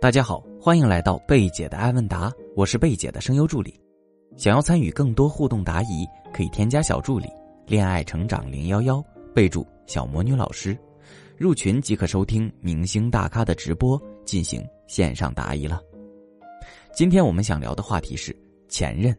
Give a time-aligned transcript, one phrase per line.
[0.00, 3.78] 大家好，欢迎来到贝姐的爱问答，我是贝姐的声优助理。
[4.34, 7.28] 想要参与更多互动答疑，可以添加小助理
[7.68, 9.04] “恋爱成长零幺幺”，
[9.36, 10.74] 备注“小魔女老师”，
[11.36, 15.82] 入群即可收听明星大咖的直播，进行线上答疑了。
[16.94, 18.34] 今天我们想聊的话题是
[18.70, 19.14] 前任。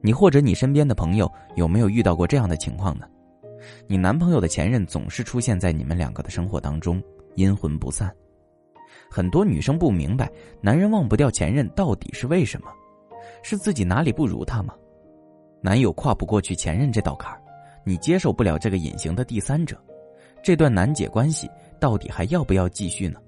[0.00, 3.06] 你或者你身边的朋友有没有遇到过这样的情况呢？
[3.86, 7.02] 你男朋友的前任总是出现在你们两个的生活当中，
[7.34, 8.10] 阴魂不散。
[9.10, 10.30] 很多女生不明白，
[10.60, 12.68] 男人忘不掉前任到底是为什么？
[13.42, 14.74] 是自己哪里不如他吗？
[15.62, 17.40] 男友跨不过去前任这道坎儿，
[17.84, 19.76] 你接受不了这个隐形的第三者，
[20.42, 21.48] 这段难解关系
[21.80, 23.20] 到底还要不要继续呢？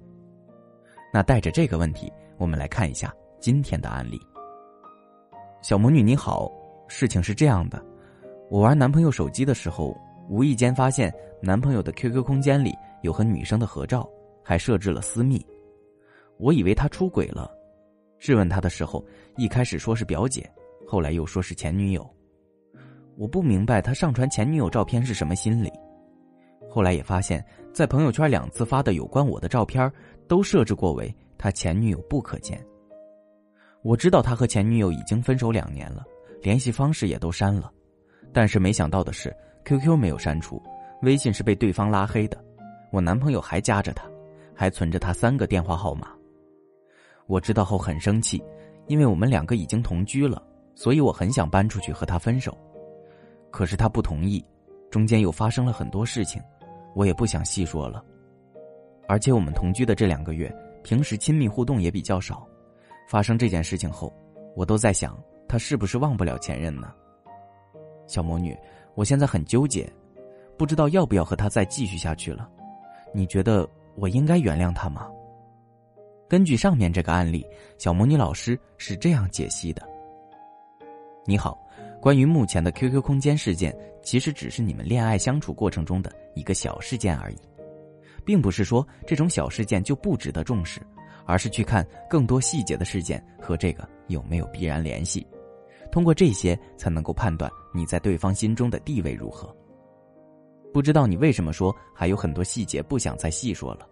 [1.11, 4.19] 那带着这个问题，我们来看一下今天的案例。
[5.61, 6.51] 小魔女你好，
[6.87, 7.83] 事情是这样的，
[8.49, 9.97] 我玩男朋友手机的时候，
[10.29, 14.07] 无意间发现男朋友的 QQ 空间里有和女生的合照，
[14.43, 15.45] 还设置了私密。
[16.39, 17.51] 我以为他出轨了，
[18.17, 19.05] 质问他的时候，
[19.35, 20.49] 一开始说是表姐，
[20.87, 22.09] 后来又说是前女友。
[23.17, 25.69] 我不明白他上传前女友照片是什么心理。
[26.69, 29.91] 后来也发现，在朋友圈两次发的有关我的照片，
[30.29, 32.65] 都设置过为他前女友不可见。
[33.81, 36.05] 我知道他和前女友已经分手两年了，
[36.41, 37.69] 联系方式也都删了，
[38.31, 40.61] 但是没想到的是，QQ 没有删除，
[41.01, 42.41] 微信是被对方拉黑的，
[42.93, 44.09] 我男朋友还加着他，
[44.55, 46.15] 还存着他三个电话号码。
[47.29, 48.43] 我知道后很生气，
[48.87, 50.41] 因为我们两个已经同居了，
[50.73, 52.57] 所以我很想搬出去和他分手，
[53.51, 54.43] 可是他不同意，
[54.89, 56.41] 中间又发生了很多事情，
[56.95, 58.03] 我也不想细说了。
[59.07, 60.51] 而且我们同居的这两个月，
[60.83, 62.47] 平时亲密互动也比较少，
[63.07, 64.11] 发生这件事情后，
[64.55, 65.15] 我都在想
[65.47, 66.91] 他是不是忘不了前任呢？
[68.07, 68.57] 小魔女，
[68.95, 69.87] 我现在很纠结，
[70.57, 72.49] 不知道要不要和他再继续下去了，
[73.13, 75.07] 你觉得我应该原谅他吗？
[76.29, 77.43] 根据上面这个案例，
[77.79, 79.81] 小魔女老师是这样解析的：
[81.25, 81.59] 你好，
[81.99, 87.37] 关于目前的 QQ 空间事件，其实只是你们恋爱相处过程中的一个小事件而已，
[88.23, 90.79] 并不是说这种小事件就不值得重视，
[91.25, 95.25] 而是去看更多细节的事件和这个有没有必然联系，
[95.91, 99.51] 通过这些才能够判断你在对方心中的地位如何。
[100.71, 103.89] 不知道你为什么说还有很多细节不想再细说了。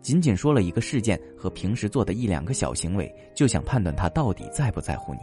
[0.00, 5.20] 仅仅说了一个事件和平时做的一两个小行为，就想判断他到底在不在乎你？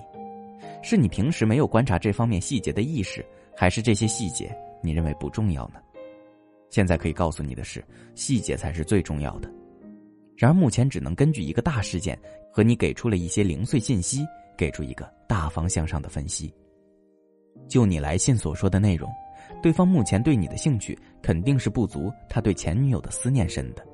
[0.82, 3.26] 是你平时没有观察这方面细节的意识，
[3.56, 5.80] 还是这些细节你认为不重要呢？
[6.70, 7.84] 现在可以告诉你的是，
[8.16, 9.52] 细节才是最重要的。
[10.38, 12.18] 然而目前只能根据一个大事件
[12.52, 14.26] 和你给出了一些零碎信息，
[14.58, 16.54] 给出一个大方向上的分析。
[17.68, 19.12] 就你来信所说的内容，
[19.62, 23.86] 对方目前对你的兴趣肯定是不足他对前女友的思念深的。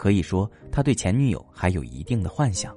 [0.00, 2.74] 可以说，他对前女友还有一定的幻想，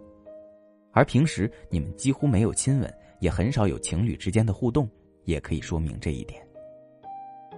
[0.91, 4.89] 而平时你们几乎没有亲吻，也很少有情侣之间的互动，
[5.23, 6.45] 也可以说明这一点。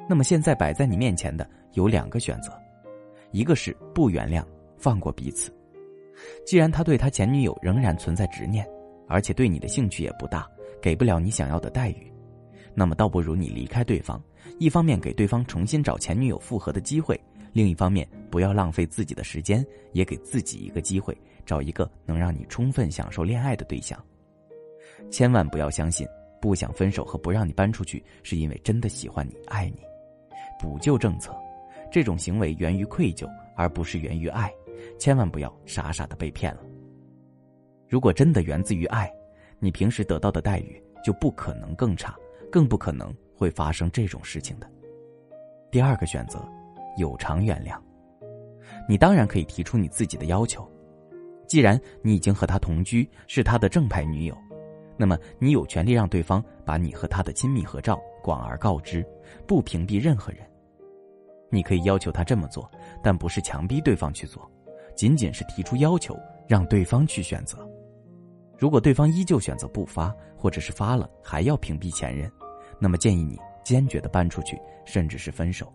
[0.07, 2.53] 那么现在摆在你面前的有两个选择，
[3.31, 4.45] 一个是不原谅，
[4.77, 5.51] 放过彼此。
[6.45, 8.63] 既然他对他前女友仍然存在执念，
[9.07, 10.47] 而且对你的兴趣也不大，
[10.79, 12.13] 给不了你想要的待遇，
[12.75, 14.23] 那么倒不如你离开对方，
[14.59, 17.19] 一方面给对方重新找前女友复合的机会。
[17.55, 23.97] 另一方面，不要浪费自己的时间，也给自己一个机会，找一个能让你充分享受恋爱的对象。
[25.09, 26.05] 千万不要相信
[26.41, 29.79] 不想分手和不让你搬出去是因为真的喜欢你、爱你。
[30.59, 31.33] 补救政策，
[31.89, 34.51] 这种行为源于愧疚，而不是源于爱。
[34.99, 36.61] 千万不要傻傻的被骗了。
[37.87, 39.09] 如果真的源自于爱，
[39.59, 42.13] 你平时得到的待遇就不可能更差，
[42.51, 44.69] 更不可能会发生这种事情的。
[45.71, 46.45] 第二个选择。
[46.97, 47.79] 有偿原谅，
[48.87, 50.69] 你当然可以提出你自己的要求。
[51.47, 54.35] 既然你已经和他同居，是他的正牌女友，
[54.97, 59.05] 那么你有权利让对方把你和他的亲密合照广而告之，
[59.45, 60.39] 不屏蔽任何人。
[61.51, 62.69] 你可以要求他这么做，
[63.03, 64.49] 但不是强逼对方去做，
[64.95, 66.17] 仅仅是提出要求，
[66.47, 67.57] 让对方去选择。
[68.57, 72.29] 如果对方依旧选择不发，或者是发了还要屏蔽前任，
[72.79, 75.71] 那么建议你坚决的搬出去，甚至是分手。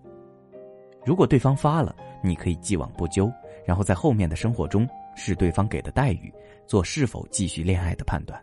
[1.04, 3.32] 如果对方发了，你可以既往不咎，
[3.64, 6.32] 然后在后面的生活中视对方给的待遇，
[6.66, 8.40] 做是否继续恋爱的判断。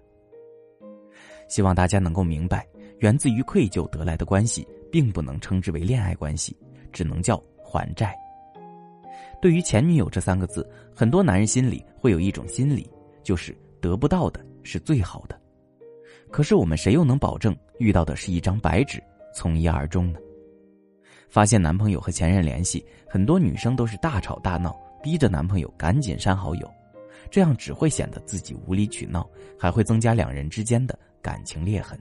[1.47, 2.67] 希望大家能够明白，
[2.99, 6.57] 源自于愧疚得来的关系，并不能称之为恋爱关系，
[6.91, 8.15] 只能叫还债。
[9.41, 12.89] 对于前女友这三个字，很多男人心里会有一种心理，
[13.23, 15.39] 就是得不到的是最好的。
[16.31, 19.01] 可是我们谁又能保证遇到的是一张白纸，
[19.33, 20.19] 从一而终呢？
[21.29, 26.71] 发现男朋友和前任联系，很多女生都是大吵大闹，逼着男朋友赶紧删好友，
[27.29, 29.29] 这样只会显得自己无理取闹，
[29.59, 31.99] 还会增加两人之间的感情裂痕。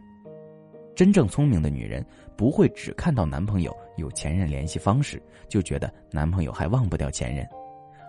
[0.94, 2.05] 真正聪明的女人
[2.37, 7.46] 不会只看到男朋友有前任联系方式就觉得男朋友还忘不掉前任，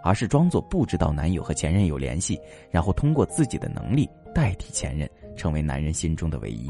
[0.03, 2.39] 而是装作不知道男友和前任有联系，
[2.71, 6.69] 然后通过自己的能力代替前任，成为男人心中的唯一。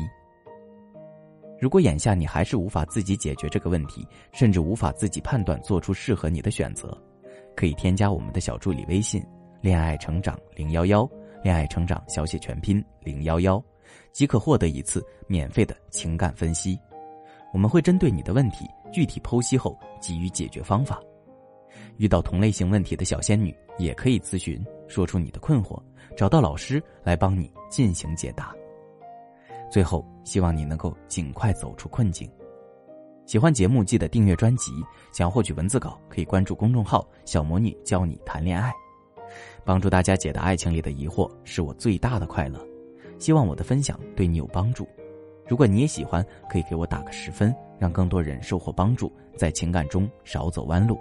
[1.59, 6.95] 如果眼下你还是无法自己解决这个问题，甚至无法自己判断做出适合你的选择，
[7.55, 9.23] 可以添加我们的小助理微信
[9.61, 11.09] “恋爱成长零幺幺”，
[11.43, 13.63] 恋爱成长小写全拼零幺幺。
[14.11, 16.77] 即可获得一次免费的情感分析，
[17.53, 20.99] 我们会针对你的问题具体剖析后给予解决方法。
[21.97, 25.81] 遇到同类型问题的小仙女也可以咨询，说出你的困惑，
[26.15, 28.53] 找到老师来帮你进行解答。
[29.69, 32.29] 最后，希望你能够尽快走出困境。
[33.25, 34.71] 喜欢节目记得订阅专辑，
[35.11, 38.71] 想要获取文字稿可以关注公众号“小魔女教你谈恋爱”，
[39.65, 42.65] 帮助大家解答爱情里的疑惑是我最大的快乐。
[43.19, 44.87] 希望我的分享对你有帮助，
[45.45, 50.97] 如果你也喜欢，可以给我打个十分，让更多人收获帮助，在情感中少走弯路。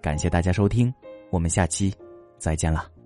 [0.00, 0.94] 感谢大家收听，
[1.30, 1.92] 我们下期
[2.38, 2.97] 再见了。